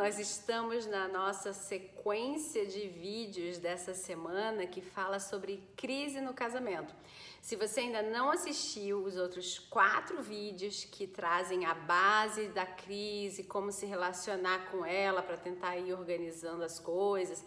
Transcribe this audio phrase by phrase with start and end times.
[0.00, 6.94] nós estamos na nossa sequência de vídeos dessa semana que fala sobre crise no casamento.
[7.42, 13.44] Se você ainda não assistiu os outros quatro vídeos que trazem a base da crise,
[13.44, 17.44] como se relacionar com ela para tentar ir organizando as coisas,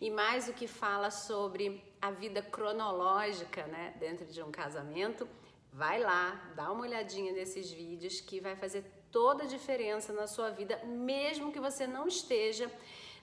[0.00, 5.28] e mais o que fala sobre a vida cronológica né, dentro de um casamento,
[5.70, 10.50] vai lá, dá uma olhadinha nesses vídeos que vai fazer toda a diferença na sua
[10.50, 12.70] vida, mesmo que você não esteja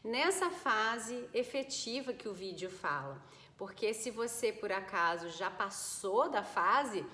[0.04, 3.22] nessa fase efetiva que o vídeo fala.
[3.58, 7.06] Porque se você por acaso já passou da fase,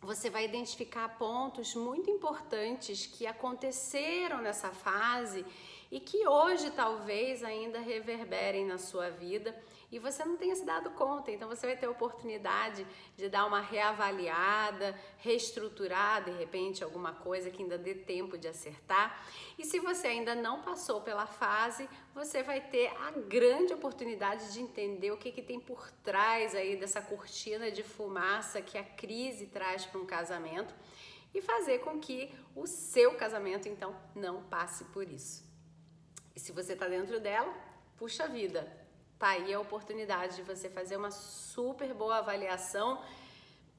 [0.00, 5.46] você vai identificar pontos muito importantes que aconteceram nessa fase
[5.90, 9.56] e que hoje talvez ainda reverberem na sua vida
[9.92, 11.30] e você não tenha se dado conta.
[11.30, 17.50] Então você vai ter a oportunidade de dar uma reavaliada, reestruturar de repente alguma coisa
[17.50, 19.22] que ainda dê tempo de acertar.
[19.58, 24.62] E se você ainda não passou pela fase, você vai ter a grande oportunidade de
[24.62, 29.46] entender o que, que tem por trás aí dessa cortina de fumaça que a crise
[29.48, 30.74] traz para um casamento
[31.34, 35.44] e fazer com que o seu casamento então não passe por isso.
[36.34, 37.54] E se você está dentro dela,
[37.98, 38.81] puxa vida,
[39.22, 43.00] tá aí a oportunidade de você fazer uma super boa avaliação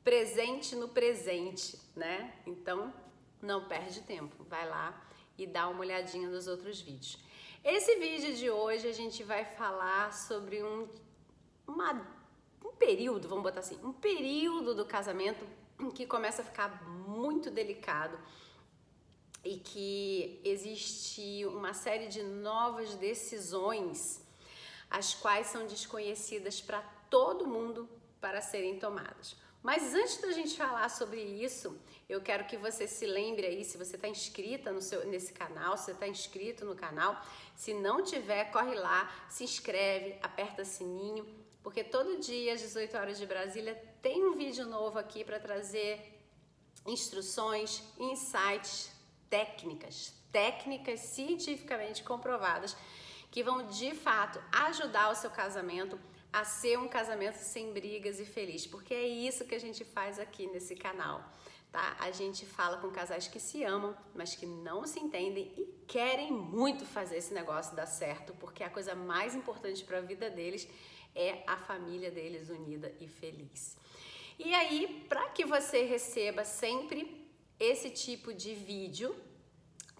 [0.01, 2.33] presente no presente, né?
[2.47, 2.93] Então,
[3.41, 5.05] não perde tempo, vai lá
[5.37, 7.19] e dá uma olhadinha nos outros vídeos.
[7.61, 10.87] Esse vídeo de hoje a gente vai falar sobre um,
[11.67, 11.91] uma,
[12.63, 15.45] um período, vamos botar assim, um período do casamento
[15.93, 18.17] que começa a ficar muito delicado
[19.43, 24.22] e que existe uma série de novas decisões
[24.93, 27.89] as quais são desconhecidas para todo mundo
[28.21, 29.35] para serem tomadas.
[29.63, 31.75] Mas antes da gente falar sobre isso,
[32.07, 35.77] eu quero que você se lembre aí, se você está inscrita no seu, nesse canal,
[35.77, 37.19] se está inscrito no canal,
[37.55, 41.25] se não tiver, corre lá, se inscreve, aperta sininho,
[41.63, 46.21] porque todo dia às 18 horas de Brasília tem um vídeo novo aqui para trazer
[46.85, 48.91] instruções, insights
[49.27, 52.75] técnicas, técnicas cientificamente comprovadas
[53.33, 55.99] que vão de fato ajudar o seu casamento
[56.31, 60.19] a ser um casamento sem brigas e feliz, porque é isso que a gente faz
[60.19, 61.27] aqui nesse canal,
[61.71, 61.97] tá?
[61.99, 66.31] A gente fala com casais que se amam, mas que não se entendem e querem
[66.31, 70.67] muito fazer esse negócio dar certo, porque a coisa mais importante para a vida deles
[71.15, 73.75] é a família deles unida e feliz.
[74.37, 77.27] E aí, para que você receba sempre
[77.59, 79.15] esse tipo de vídeo,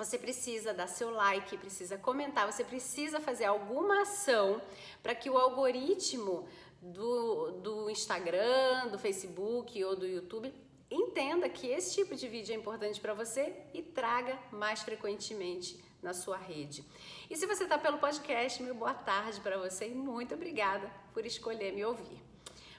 [0.04, 4.62] você precisa dar seu like, precisa comentar, você precisa fazer alguma ação
[5.02, 6.48] para que o algoritmo
[6.82, 10.54] do, do Instagram, do Facebook ou do YouTube
[10.92, 16.14] entenda que esse tipo de vídeo é importante para você e traga mais frequentemente na
[16.14, 16.84] sua rede.
[17.30, 21.26] E se você está pelo podcast, meu boa tarde para você e muito obrigada por
[21.26, 22.22] escolher me ouvir.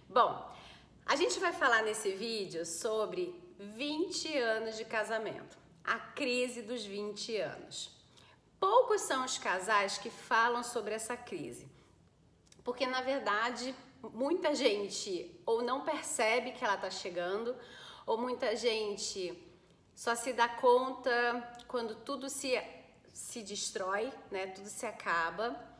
[0.08, 0.54] Bom,
[1.06, 7.36] a gente vai falar nesse vídeo sobre 20 anos de casamento, a crise dos 20
[7.36, 7.90] anos.
[8.58, 11.68] Poucos são os casais que falam sobre essa crise,
[12.64, 13.74] porque na verdade
[14.12, 17.54] muita gente ou não percebe que ela está chegando,
[18.06, 19.38] ou muita gente
[19.94, 22.60] só se dá conta quando tudo se,
[23.12, 24.48] se destrói, né?
[24.48, 25.72] tudo se acaba.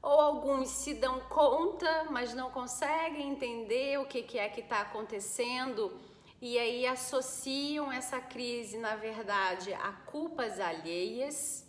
[0.00, 4.80] Ou alguns se dão conta, mas não conseguem entender o que, que é que está
[4.80, 5.96] acontecendo
[6.42, 11.64] e aí associam essa crise, na verdade, a culpas alheias.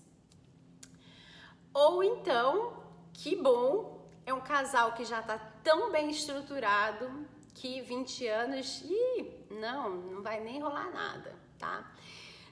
[1.72, 7.24] Ou então, que bom, é um casal que já está tão bem estruturado
[7.54, 11.94] que 20 anos, e não, não vai nem rolar nada, tá?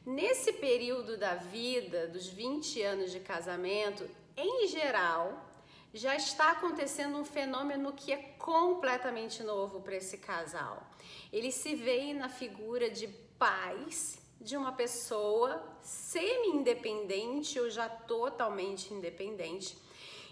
[0.05, 4.07] Nesse período da vida, dos 20 anos de casamento,
[4.37, 5.50] em geral,
[5.93, 10.89] já está acontecendo um fenômeno que é completamente novo para esse casal.
[11.31, 13.07] Ele se vê na figura de
[13.37, 19.77] pais de uma pessoa semi-independente ou já totalmente independente.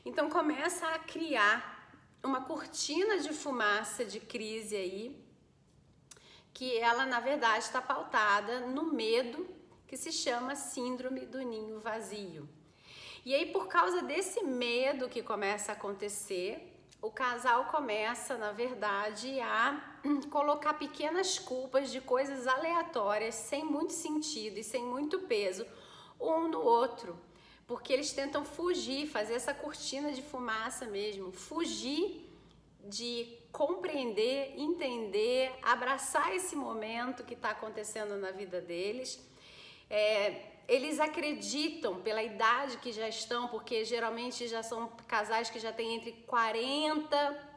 [0.06, 1.92] Então começa a criar
[2.24, 5.24] uma cortina de fumaça de crise aí,
[6.54, 9.48] que ela na verdade está pautada no medo
[9.88, 12.48] que se chama síndrome do ninho vazio.
[13.30, 19.40] E aí, por causa desse medo que começa a acontecer, o casal começa, na verdade,
[19.40, 20.00] a
[20.32, 25.64] colocar pequenas culpas de coisas aleatórias, sem muito sentido e sem muito peso,
[26.20, 27.20] um no outro.
[27.68, 32.28] Porque eles tentam fugir, fazer essa cortina de fumaça mesmo, fugir
[32.84, 39.24] de compreender, entender, abraçar esse momento que está acontecendo na vida deles.
[39.88, 45.74] É, eles acreditam pela idade que já estão, porque geralmente já são casais que já
[45.74, 47.50] têm entre 40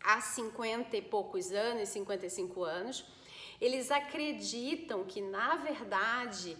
[0.00, 3.04] a 50 e poucos anos, 55 anos,
[3.60, 6.56] eles acreditam que na verdade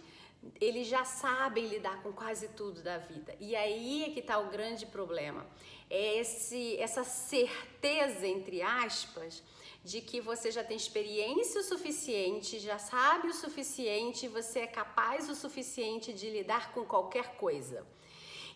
[0.59, 3.33] eles já sabem lidar com quase tudo da vida.
[3.39, 5.45] E aí é que está o grande problema.
[5.89, 9.41] É esse, essa certeza, entre aspas,
[9.83, 15.29] de que você já tem experiência o suficiente, já sabe o suficiente, você é capaz
[15.29, 17.85] o suficiente de lidar com qualquer coisa.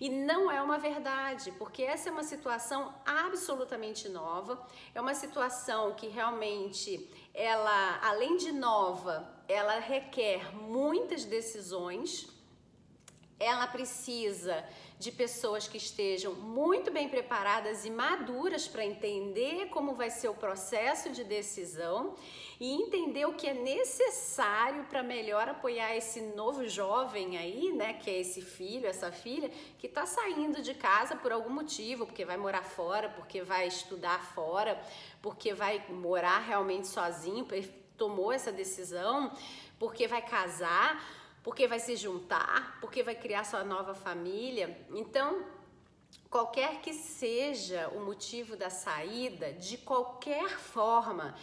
[0.02, 4.66] E não é uma verdade, porque essa é uma situação absolutamente nova,
[4.96, 12.28] é uma situação que realmente ela, além de nova, ela requer muitas decisões,
[13.42, 14.64] ela precisa
[15.00, 20.36] de pessoas que estejam muito bem preparadas e maduras para entender como vai ser o
[20.36, 22.14] processo de decisão
[22.60, 28.12] e entender o que é necessário para melhor apoiar esse novo jovem aí, né, que
[28.12, 29.50] é esse filho, essa filha,
[29.80, 34.24] que está saindo de casa por algum motivo, porque vai morar fora, porque vai estudar
[34.36, 34.80] fora,
[35.20, 37.48] porque vai morar realmente sozinho,
[37.98, 39.32] tomou essa decisão,
[39.80, 44.86] porque vai casar porque vai se juntar, porque vai criar sua nova família.
[44.92, 45.44] Então,
[46.30, 51.36] qualquer que seja o motivo da saída, de qualquer forma,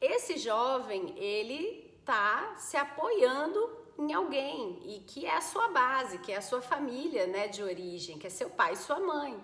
[0.00, 6.32] esse jovem ele tá se apoiando em alguém e que é a sua base, que
[6.32, 9.38] é a sua família, né, de origem, que é seu pai e sua mãe.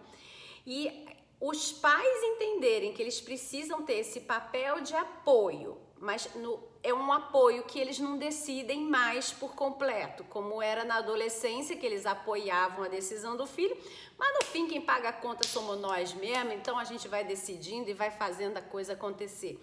[0.67, 1.07] E
[1.41, 7.13] os pais entenderem que eles precisam ter esse papel de apoio, mas no, é um
[7.13, 12.85] apoio que eles não decidem mais por completo, como era na adolescência, que eles apoiavam
[12.85, 13.77] a decisão do filho,
[14.19, 17.91] mas no fim quem paga a conta somos nós mesmos, então a gente vai decidindo
[17.91, 19.61] e vai fazendo a coisa acontecer.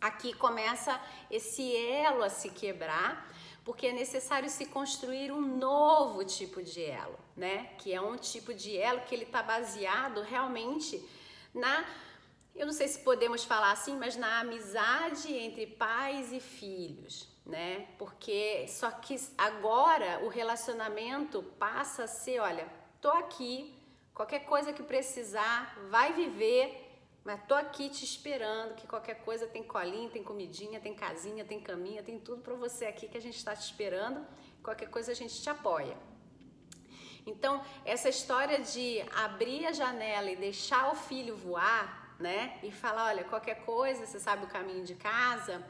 [0.00, 1.00] Aqui começa
[1.30, 3.30] esse elo a se quebrar,
[3.64, 7.70] porque é necessário se construir um novo tipo de elo, né?
[7.78, 11.06] Que é um tipo de elo que ele está baseado realmente
[11.54, 11.84] na
[12.54, 17.88] eu não sei se podemos falar assim, mas na amizade entre pais e filhos, né?
[17.98, 22.68] Porque só que agora o relacionamento passa a ser, olha,
[23.00, 23.74] tô aqui,
[24.12, 26.86] qualquer coisa que precisar, vai viver,
[27.24, 31.60] mas tô aqui te esperando, que qualquer coisa tem colinha, tem comidinha, tem casinha, tem
[31.60, 34.26] caminha, tem tudo para você aqui que a gente está te esperando.
[34.62, 35.96] Qualquer coisa a gente te apoia.
[37.26, 42.58] Então, essa história de abrir a janela e deixar o filho voar, né?
[42.62, 45.64] E falar, olha, qualquer coisa, você sabe o caminho de casa.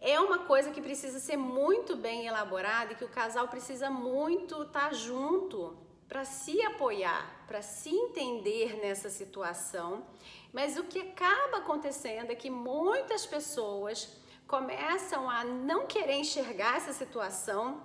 [0.00, 4.62] É uma coisa que precisa ser muito bem elaborada e que o casal precisa muito
[4.62, 5.76] estar tá junto
[6.06, 10.04] para se apoiar, para se entender nessa situação.
[10.52, 14.08] Mas o que acaba acontecendo é que muitas pessoas
[14.46, 17.82] começam a não querer enxergar essa situação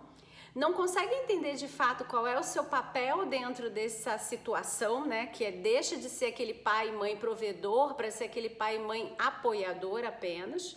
[0.56, 5.28] não consegue entender de fato qual é o seu papel dentro dessa situação, né?
[5.28, 8.80] Que é deixa de ser aquele pai e mãe provedor para ser aquele pai e
[8.80, 10.76] mãe apoiador apenas.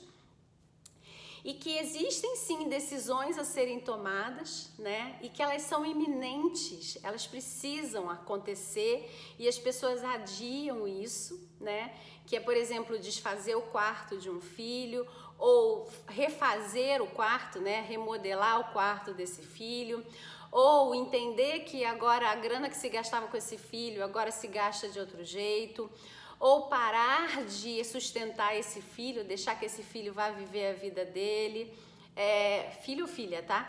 [1.45, 5.19] E que existem sim decisões a serem tomadas, né?
[5.21, 11.93] E que elas são iminentes, elas precisam acontecer e as pessoas adiam isso, né?
[12.27, 15.05] Que é, por exemplo, desfazer o quarto de um filho
[15.43, 20.07] ou refazer o quarto, né, remodelar o quarto desse filho,
[20.53, 24.89] ou entender que agora a grana que se gastava com esse filho agora se gasta
[24.89, 25.91] de outro jeito,
[26.39, 31.77] ou parar de sustentar esse filho, deixar que esse filho vá viver a vida dele,
[32.15, 33.67] é, filho ou filha, tá?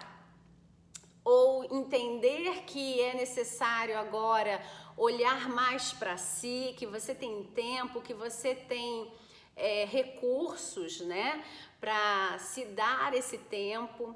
[1.26, 4.64] Ou entender que é necessário agora
[4.96, 9.12] olhar mais para si, que você tem tempo, que você tem
[9.56, 11.44] é, recursos, né,
[11.80, 14.16] para se dar esse tempo,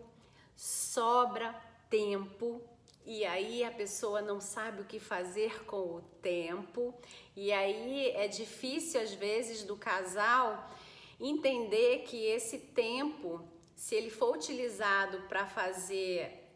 [0.55, 1.53] sobra
[1.89, 2.61] tempo
[3.09, 6.93] e aí a pessoa não sabe o que fazer com o tempo,
[7.37, 10.69] e aí é difícil às vezes do casal
[11.17, 13.41] entender que esse tempo,
[13.77, 16.49] se ele for utilizado para fazer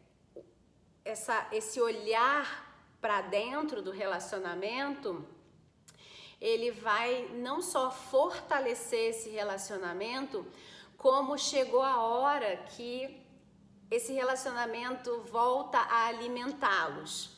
[1.02, 2.70] essa, esse olhar
[3.00, 5.26] para dentro do relacionamento,
[6.42, 10.44] ele vai não só fortalecer esse relacionamento,
[10.98, 13.24] como chegou a hora que
[13.88, 17.30] esse relacionamento volta a alimentá-los.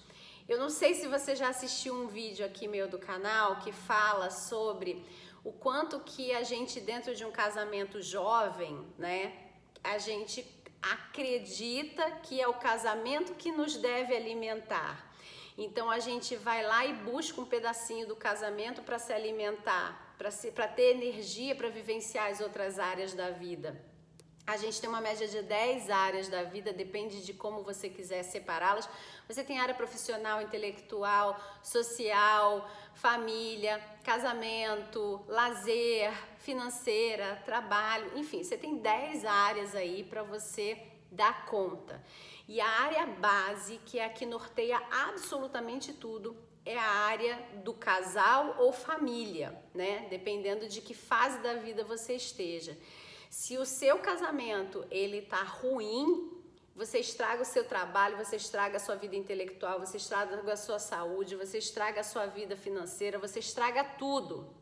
[0.48, 4.30] Eu não sei se você já assistiu um vídeo aqui meu do canal que fala
[4.30, 5.04] sobre
[5.44, 9.34] o quanto que a gente dentro de um casamento jovem, né,
[9.82, 10.46] a gente
[10.80, 15.13] acredita que é o casamento que nos deve alimentar.
[15.56, 20.68] Então a gente vai lá e busca um pedacinho do casamento para se alimentar, para
[20.68, 23.80] ter energia para vivenciar as outras áreas da vida.
[24.46, 28.22] A gente tem uma média de 10 áreas da vida, depende de como você quiser
[28.24, 28.86] separá-las.
[29.26, 39.24] Você tem área profissional, intelectual, social, família, casamento, lazer, financeira, trabalho, enfim, você tem 10
[39.24, 42.02] áreas aí para você dar conta.
[42.46, 47.74] E a área base, que é a que norteia absolutamente tudo, é a área do
[47.74, 50.06] casal ou família, né?
[50.08, 52.76] Dependendo de que fase da vida você esteja.
[53.30, 56.30] Se o seu casamento ele tá ruim,
[56.74, 60.78] você estraga o seu trabalho, você estraga a sua vida intelectual, você estraga a sua
[60.78, 64.52] saúde, você estraga a sua vida financeira, você estraga tudo.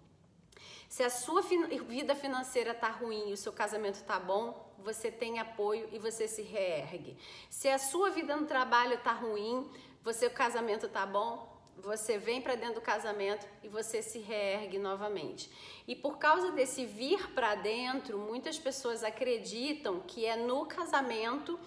[0.88, 5.38] Se a sua vida financeira tá ruim e o seu casamento tá bom, você tem
[5.38, 7.16] apoio e você se reergue.
[7.48, 9.70] Se a sua vida no trabalho tá ruim,
[10.02, 14.78] você o casamento tá bom, você vem para dentro do casamento e você se reergue
[14.78, 15.50] novamente.
[15.86, 21.58] E por causa desse vir para dentro, muitas pessoas acreditam que é no casamento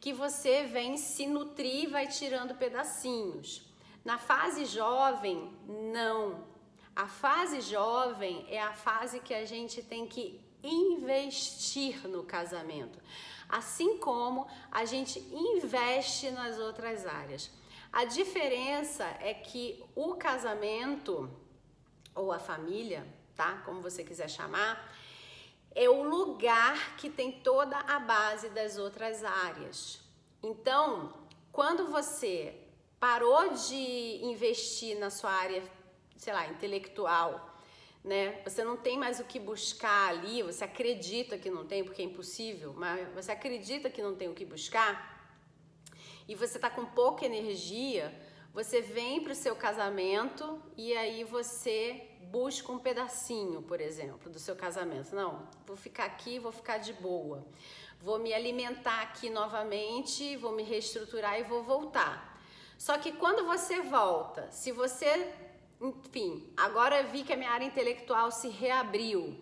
[0.00, 3.62] que você vem se nutrir e vai tirando pedacinhos.
[4.04, 6.44] Na fase jovem, não.
[6.94, 12.98] A fase jovem é a fase que a gente tem que investir no casamento,
[13.48, 17.50] assim como a gente investe nas outras áreas.
[17.92, 21.30] A diferença é que o casamento
[22.14, 23.62] ou a família, tá?
[23.64, 24.92] Como você quiser chamar,
[25.74, 30.00] é o lugar que tem toda a base das outras áreas.
[30.42, 31.12] Então,
[31.52, 32.54] quando você
[32.98, 35.62] parou de investir na sua área,
[36.16, 37.55] sei lá, intelectual,
[38.06, 38.40] né?
[38.44, 42.04] Você não tem mais o que buscar ali, você acredita que não tem, porque é
[42.04, 45.16] impossível, mas você acredita que não tem o que buscar,
[46.28, 48.14] e você tá com pouca energia,
[48.54, 54.38] você vem para o seu casamento e aí você busca um pedacinho, por exemplo, do
[54.38, 55.14] seu casamento.
[55.14, 57.46] Não, vou ficar aqui, vou ficar de boa.
[58.00, 62.40] Vou me alimentar aqui novamente, vou me reestruturar e vou voltar.
[62.78, 65.32] Só que quando você volta, se você,
[65.80, 69.36] enfim, agora vi que a minha área intelectual se reabriu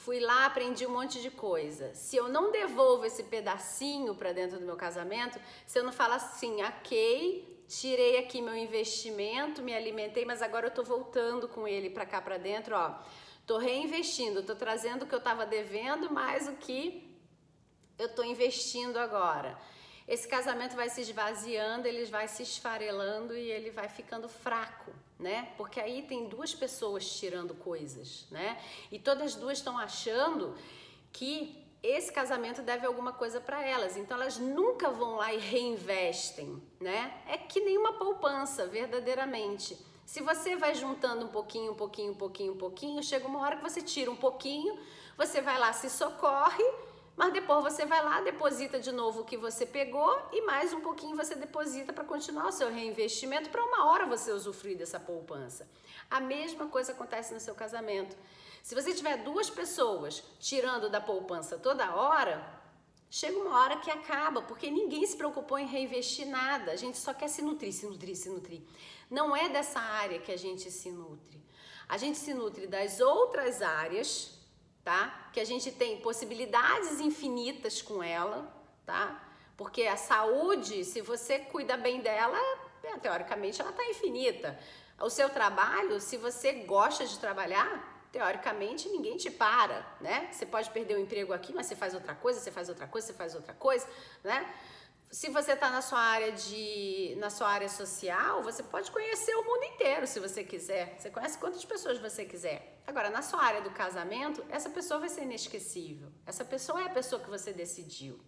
[0.00, 1.94] fui lá, aprendi um monte de coisa.
[1.94, 6.16] Se eu não devolvo esse pedacinho para dentro do meu casamento, se eu não falar
[6.16, 11.90] assim, ok, tirei aqui meu investimento, me alimentei, mas agora eu tô voltando com ele
[11.90, 12.94] para cá para dentro, ó.
[13.46, 17.06] Tô reinvestindo, tô trazendo o que eu estava devendo mais o que
[17.98, 19.58] eu tô investindo agora
[20.10, 25.52] esse casamento vai se esvaziando, ele vai se esfarelando e ele vai ficando fraco, né?
[25.56, 28.60] Porque aí tem duas pessoas tirando coisas, né?
[28.90, 30.56] E todas duas estão achando
[31.12, 36.60] que esse casamento deve alguma coisa para elas, então elas nunca vão lá e reinvestem,
[36.80, 37.22] né?
[37.28, 39.78] É que nem uma poupança, verdadeiramente.
[40.04, 43.58] Se você vai juntando um pouquinho, um pouquinho, um pouquinho, um pouquinho, chega uma hora
[43.58, 44.76] que você tira um pouquinho,
[45.16, 46.64] você vai lá, se socorre
[47.20, 50.80] mas depois você vai lá, deposita de novo o que você pegou e mais um
[50.80, 55.68] pouquinho você deposita para continuar o seu reinvestimento para uma hora você usufruir dessa poupança.
[56.10, 58.16] A mesma coisa acontece no seu casamento.
[58.62, 62.42] Se você tiver duas pessoas tirando da poupança toda hora,
[63.10, 66.72] chega uma hora que acaba, porque ninguém se preocupou em reinvestir nada.
[66.72, 68.62] A gente só quer se nutrir, se nutrir, se nutrir.
[69.10, 71.38] Não é dessa área que a gente se nutre.
[71.86, 74.39] A gente se nutre das outras áreas
[74.84, 75.30] tá?
[75.32, 78.52] Que a gente tem possibilidades infinitas com ela,
[78.86, 79.22] tá?
[79.56, 82.38] Porque a saúde, se você cuida bem dela,
[82.82, 84.58] é, teoricamente ela está infinita.
[85.00, 90.28] O seu trabalho, se você gosta de trabalhar, teoricamente ninguém te para, né?
[90.32, 93.06] Você pode perder o emprego aqui, mas você faz outra coisa, você faz outra coisa,
[93.06, 93.86] você faz outra coisa,
[94.24, 94.52] né?
[95.10, 99.44] Se você está na sua área de na sua área social, você pode conhecer o
[99.44, 100.96] mundo inteiro se você quiser.
[100.98, 102.80] Você conhece quantas pessoas você quiser.
[102.86, 106.12] Agora, na sua área do casamento, essa pessoa vai ser inesquecível.
[106.24, 108.20] Essa pessoa é a pessoa que você decidiu.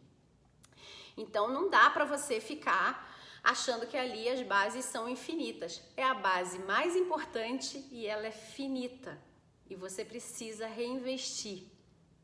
[1.17, 3.09] Então, não dá para você ficar
[3.45, 5.81] achando que ali as bases são infinitas.
[5.97, 9.23] É a base mais importante e ela é finita.
[9.71, 11.65] E você precisa reinvestir,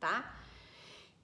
[0.00, 0.36] tá?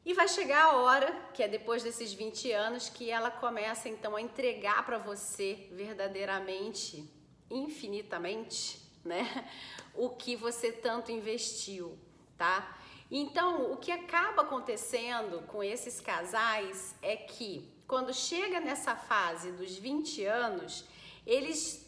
[0.05, 4.15] E vai chegar a hora, que é depois desses 20 anos, que ela começa então
[4.17, 7.09] a entregar para você verdadeiramente,
[7.51, 9.49] infinitamente, né?
[9.95, 11.97] O que você tanto investiu,
[12.37, 12.77] tá?
[13.11, 19.77] Então, o que acaba acontecendo com esses casais é que quando chega nessa fase dos
[19.77, 20.85] 20 anos,
[21.25, 21.87] eles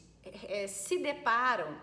[0.48, 1.76] é, se deparam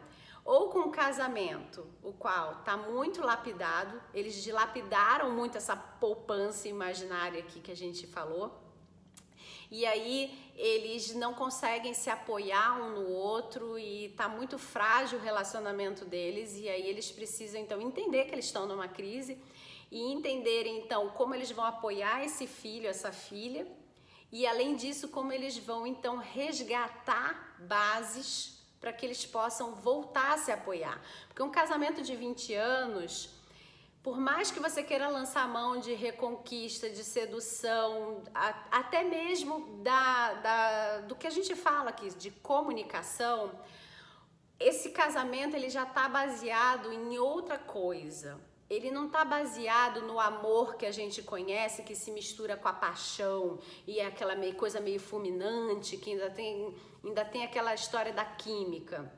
[0.46, 7.40] ou com um casamento, o qual está muito lapidado, eles dilapidaram muito essa poupança imaginária
[7.40, 8.62] aqui que a gente falou,
[9.72, 15.22] e aí eles não conseguem se apoiar um no outro e está muito frágil o
[15.22, 19.42] relacionamento deles, e aí eles precisam então entender que eles estão numa crise
[19.90, 23.66] e entenderem então como eles vão apoiar esse filho, essa filha,
[24.32, 30.38] e além disso, como eles vão então resgatar bases para que eles possam voltar a
[30.38, 31.00] se apoiar.
[31.30, 33.30] Porque um casamento de 20 anos,
[34.04, 38.50] por mais que você queira lançar mão de reconquista, de sedução, a,
[38.80, 43.58] até mesmo da, da, do que a gente fala aqui, de comunicação,
[44.60, 48.38] esse casamento ele já está baseado em outra coisa.
[48.70, 52.74] Ele não está baseado no amor que a gente conhece, que se mistura com a
[52.74, 58.14] paixão e é aquela meio, coisa meio fulminante, que ainda tem, ainda tem aquela história
[58.14, 59.12] da química.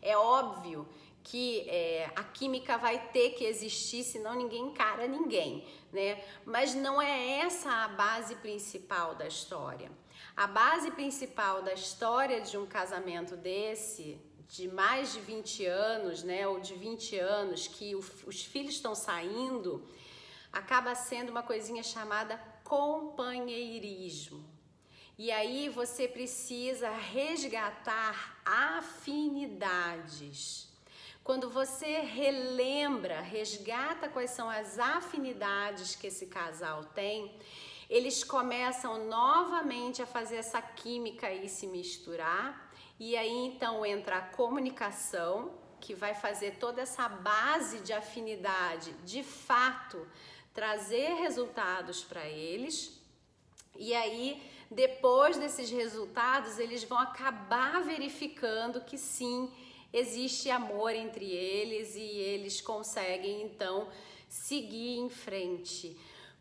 [0.00, 0.86] É óbvio
[1.24, 6.24] que é, a química vai ter que existir, senão ninguém encara ninguém, né?
[6.44, 9.90] Mas não é essa a base principal da história.
[10.36, 16.48] A base principal da história de um casamento desse, de mais de 20 anos, né,
[16.48, 19.86] ou de 20 anos, que o, os filhos estão saindo,
[20.52, 24.42] acaba sendo uma coisinha chamada companheirismo.
[25.18, 30.68] E aí você precisa resgatar afinidades.
[31.24, 37.36] Quando você relembra, resgata quais são as afinidades que esse casal tem,
[37.90, 42.67] eles começam novamente a fazer essa química e se misturar.
[42.98, 49.22] E aí então entra a comunicação, que vai fazer toda essa base de afinidade, de
[49.22, 50.06] fato,
[50.52, 53.00] trazer resultados para eles.
[53.76, 59.50] E aí, depois desses resultados, eles vão acabar verificando que sim,
[59.92, 63.88] existe amor entre eles e eles conseguem então
[64.28, 65.96] seguir em frente.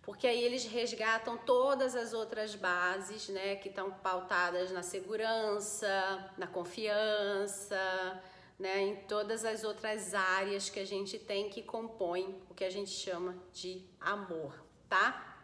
[0.08, 6.48] Porque aí eles resgatam todas as outras bases, né, que estão pautadas na segurança, na
[6.48, 8.24] confiança,
[8.58, 12.70] né, em todas as outras áreas que a gente tem que compõem o que a
[12.70, 14.54] gente chama de amor,
[14.88, 15.38] tá?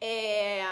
[0.00, 0.62] É,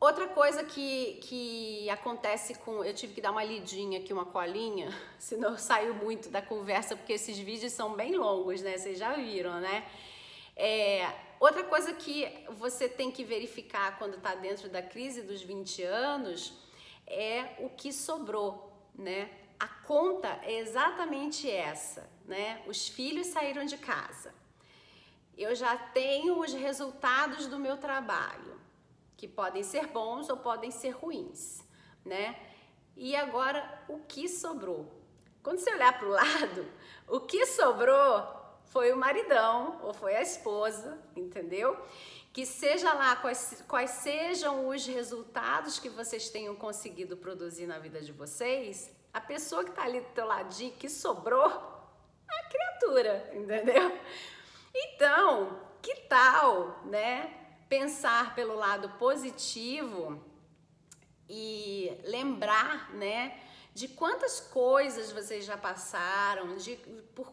[0.00, 2.82] Outra coisa que, que acontece com.
[2.82, 6.96] Eu tive que dar uma lidinha aqui, uma colinha, senão eu saio muito da conversa,
[6.96, 8.76] porque esses vídeos são bem longos, né?
[8.76, 9.86] Vocês já viram, né?
[10.56, 11.08] É,
[11.46, 16.52] outra coisa que você tem que verificar quando está dentro da crise dos 20 anos
[17.06, 19.28] é o que sobrou, né?
[19.58, 22.62] A conta é exatamente essa, né?
[22.66, 24.32] Os filhos saíram de casa.
[25.36, 28.60] Eu já tenho os resultados do meu trabalho
[29.16, 31.64] que podem ser bons ou podem ser ruins,
[32.04, 32.38] né?
[32.96, 34.92] E agora, o que sobrou?
[35.42, 36.66] Quando você olhar para o lado,
[37.08, 38.41] o que sobrou
[38.72, 41.78] foi o maridão ou foi a esposa, entendeu?
[42.32, 48.00] Que seja lá quais, quais sejam os resultados que vocês tenham conseguido produzir na vida
[48.00, 53.30] de vocês, a pessoa que está ali do teu ladinho, que sobrou, é a criatura,
[53.34, 53.98] entendeu?
[54.74, 57.38] Então, que tal, né?
[57.72, 60.22] pensar pelo lado positivo
[61.26, 63.40] e lembrar, né,
[63.72, 66.76] de quantas coisas vocês já passaram, de
[67.14, 67.32] por,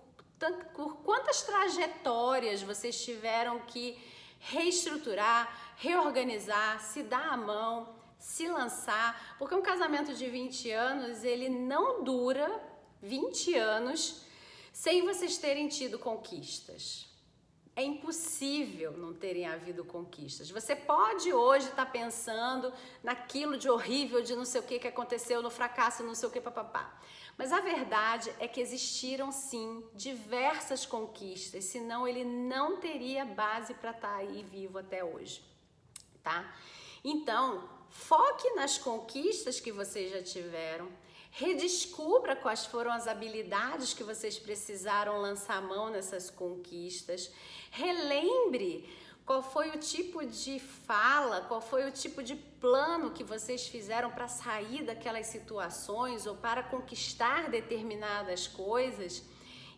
[0.74, 3.98] por quantas trajetórias vocês tiveram que
[4.40, 11.50] reestruturar, reorganizar, se dar a mão, se lançar, porque um casamento de 20 anos, ele
[11.50, 12.50] não dura
[13.02, 14.24] 20 anos
[14.72, 17.08] sem vocês terem tido conquistas.
[17.76, 20.50] É impossível não terem havido conquistas.
[20.52, 24.88] Você pode hoje estar tá pensando naquilo de horrível, de não sei o que que
[24.88, 27.00] aconteceu, no fracasso, não sei o que, papapá.
[27.40, 33.92] Mas a verdade é que existiram sim diversas conquistas, senão ele não teria base para
[33.92, 35.42] estar tá aí vivo até hoje,
[36.22, 36.54] tá?
[37.04, 40.92] Então, foque nas conquistas que vocês já tiveram
[41.32, 47.32] Redescubra quais foram as habilidades que vocês precisaram lançar mão nessas conquistas.
[47.72, 48.90] Relembre
[49.30, 54.10] qual foi o tipo de fala, qual foi o tipo de plano que vocês fizeram
[54.10, 59.22] para sair daquelas situações ou para conquistar determinadas coisas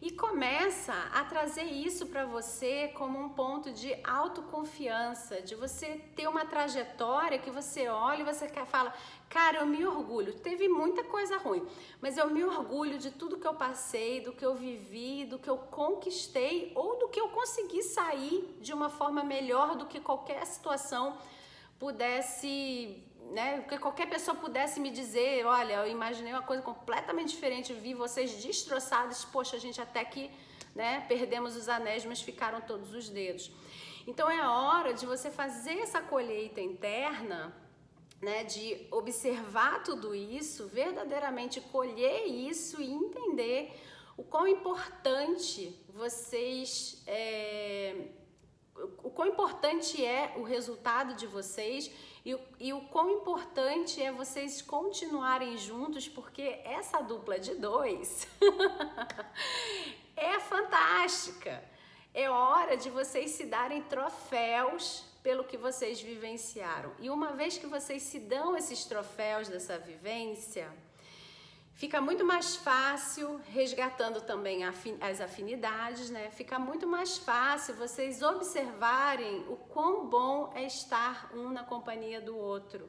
[0.01, 6.27] e começa a trazer isso para você como um ponto de autoconfiança, de você ter
[6.27, 8.91] uma trajetória que você olha e você fala,
[9.29, 10.33] cara, eu me orgulho.
[10.33, 11.63] Teve muita coisa ruim,
[12.01, 15.49] mas eu me orgulho de tudo que eu passei, do que eu vivi, do que
[15.49, 20.43] eu conquistei ou do que eu consegui sair de uma forma melhor do que qualquer
[20.47, 21.15] situação
[21.77, 27.73] pudesse né, que qualquer pessoa pudesse me dizer, olha, eu imaginei uma coisa completamente diferente,
[27.73, 30.29] vi vocês destroçados, poxa, a gente até que,
[30.75, 33.49] né, perdemos os anéis, mas ficaram todos os dedos.
[34.05, 37.55] Então é hora de você fazer essa colheita interna,
[38.21, 43.73] né, de observar tudo isso, verdadeiramente colher isso e entender
[44.17, 47.01] o quão importante vocês.
[47.07, 47.95] É,
[49.03, 51.91] o quão importante é o resultado de vocês
[52.25, 58.27] e, e o quão importante é vocês continuarem juntos, porque essa dupla de dois
[60.15, 61.63] é fantástica.
[62.13, 66.91] É hora de vocês se darem troféus pelo que vocês vivenciaram.
[66.99, 70.71] E uma vez que vocês se dão esses troféus dessa vivência,
[71.73, 76.29] Fica muito mais fácil, resgatando também as afinidades, né?
[76.29, 82.37] Fica muito mais fácil vocês observarem o quão bom é estar um na companhia do
[82.37, 82.87] outro,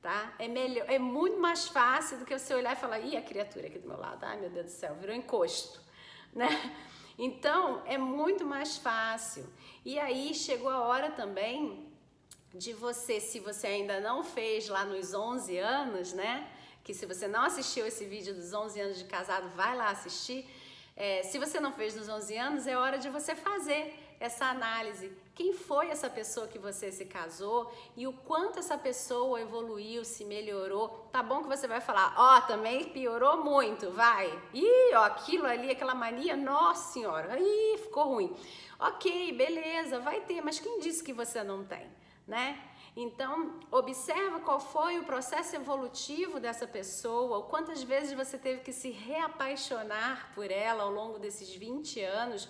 [0.00, 0.34] tá?
[0.38, 3.66] É melhor, é muito mais fácil do que você olhar e falar, ih, a criatura
[3.66, 5.80] aqui do meu lado, ai meu Deus do céu, virou encosto,
[6.32, 6.48] né?
[7.18, 9.52] Então, é muito mais fácil.
[9.84, 11.88] E aí chegou a hora também
[12.54, 16.48] de você, se você ainda não fez lá nos 11 anos, né?
[16.88, 20.48] Que se você não assistiu esse vídeo dos 11 anos de casado, vai lá assistir.
[20.96, 25.12] É, se você não fez nos 11 anos, é hora de você fazer essa análise.
[25.34, 30.24] Quem foi essa pessoa que você se casou e o quanto essa pessoa evoluiu, se
[30.24, 30.88] melhorou.
[31.12, 34.26] Tá bom que você vai falar, ó, oh, também piorou muito, vai.
[34.54, 38.34] Ih, ó, aquilo ali, aquela mania, nossa senhora, ih, ficou ruim.
[38.80, 41.86] Ok, beleza, vai ter, mas quem disse que você não tem,
[42.26, 42.58] né?
[43.00, 48.90] Então, observa qual foi o processo evolutivo dessa pessoa, quantas vezes você teve que se
[48.90, 52.48] reapaixonar por ela ao longo desses 20 anos,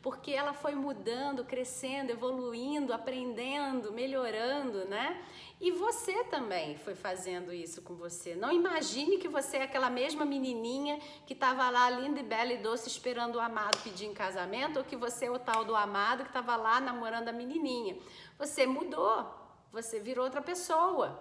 [0.00, 5.22] porque ela foi mudando, crescendo, evoluindo, aprendendo, melhorando, né?
[5.60, 8.34] E você também foi fazendo isso com você.
[8.34, 12.62] Não imagine que você é aquela mesma menininha que estava lá linda e bela e
[12.62, 16.22] doce esperando o amado pedir em casamento, ou que você é o tal do amado
[16.22, 17.98] que estava lá namorando a menininha.
[18.38, 19.39] Você mudou,
[19.72, 21.20] você virou outra pessoa,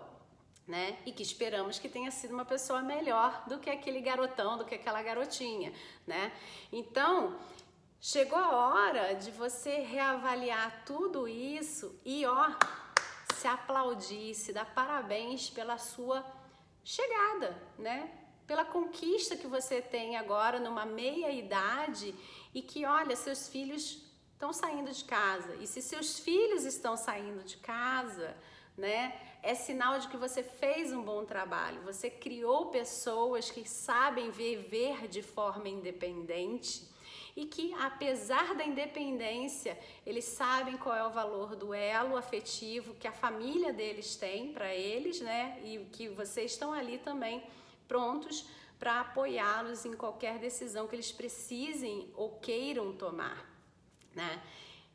[0.68, 0.98] né?
[1.06, 4.76] E que esperamos que tenha sido uma pessoa melhor do que aquele garotão, do que
[4.76, 5.74] aquela garotinha,
[6.06, 6.32] né?
[6.72, 7.38] Então,
[8.00, 12.52] chegou a hora de você reavaliar tudo isso e, ó,
[13.36, 16.26] se aplaudir, se dar parabéns pela sua
[16.84, 18.12] chegada, né?
[18.46, 22.16] Pela conquista que você tem agora numa meia idade
[22.54, 24.09] e que, olha, seus filhos
[24.40, 25.54] estão saindo de casa.
[25.56, 28.34] E se seus filhos estão saindo de casa,
[28.78, 29.14] né?
[29.44, 31.82] É sinal de que você fez um bom trabalho.
[31.82, 36.88] Você criou pessoas que sabem viver de forma independente
[37.36, 43.10] e que, apesar da independência, eles sabem qual é o valor do elo afetivo que
[43.10, 45.60] a família deles tem para eles, né?
[45.66, 47.44] E que vocês estão ali também
[47.90, 48.48] prontos
[48.80, 53.49] para apoiá-los em qualquer decisão que eles precisem ou queiram tomar
[54.16, 54.42] né?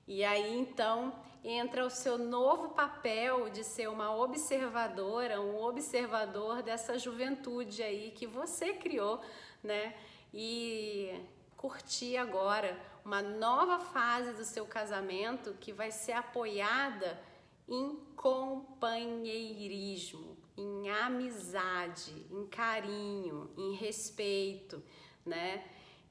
[0.06, 6.98] E aí então entra o seu novo papel de ser uma observadora, um observador dessa
[6.98, 9.20] juventude aí que você criou,
[9.62, 9.94] né?
[10.32, 11.20] E
[11.56, 17.20] curtir agora uma nova fase do seu casamento que vai ser apoiada
[17.68, 24.82] em companheirismo, em amizade, em carinho, em respeito,
[25.24, 25.64] né?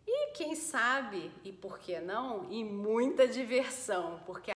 [0.05, 4.51] E quem sabe, e por que não, e muita diversão, porque